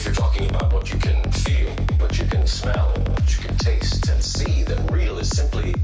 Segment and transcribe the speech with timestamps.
[0.00, 3.54] If you're talking about what you can feel, what you can smell, what you can
[3.58, 5.74] taste and see, then real is simply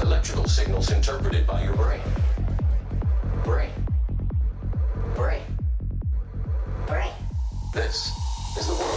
[0.00, 2.00] electrical signals interpreted by your brain.
[3.42, 3.70] Brain.
[5.16, 5.42] Brain.
[6.86, 7.10] Brain.
[7.74, 8.12] This
[8.56, 8.91] is the world.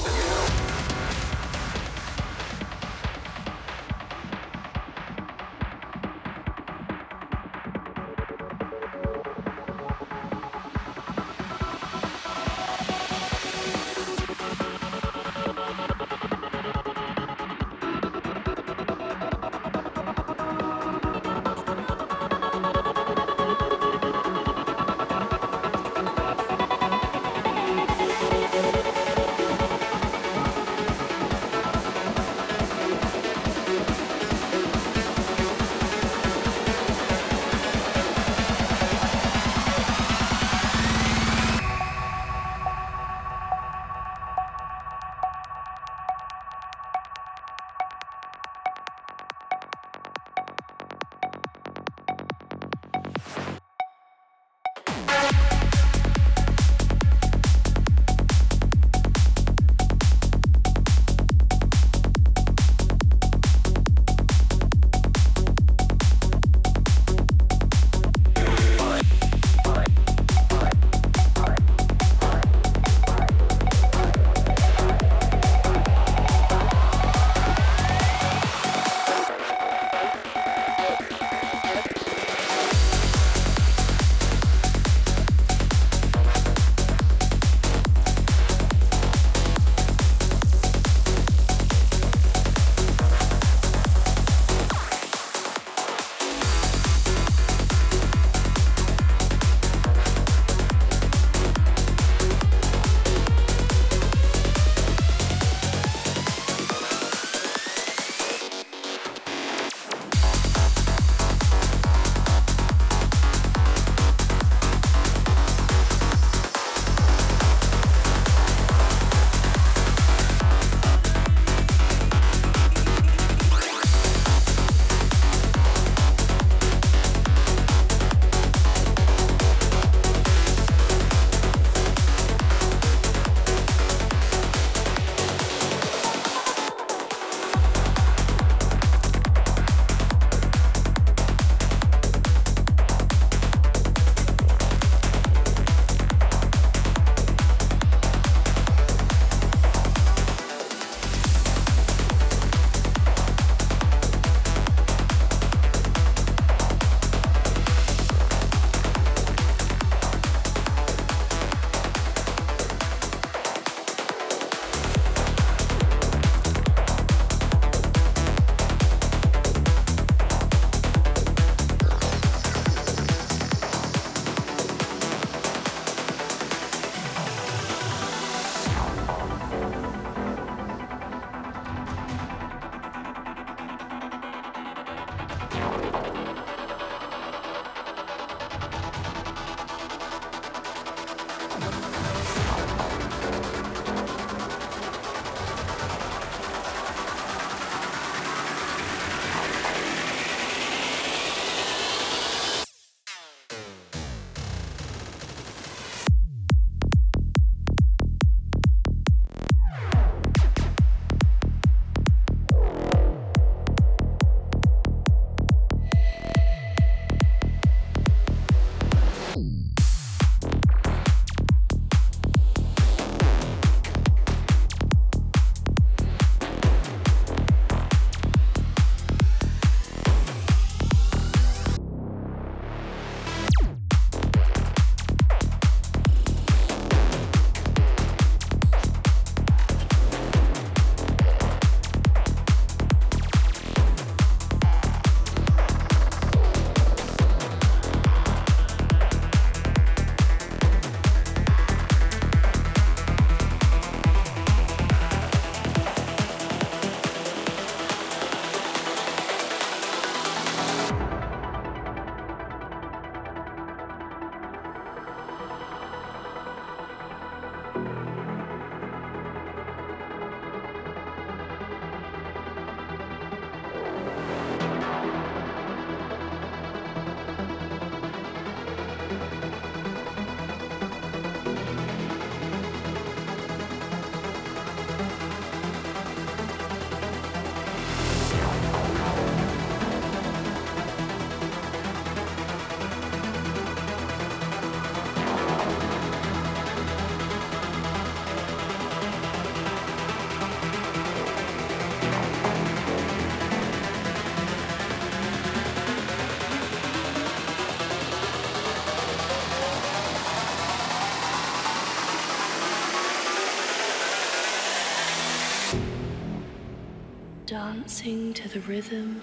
[317.65, 319.14] dancing to the rhythm.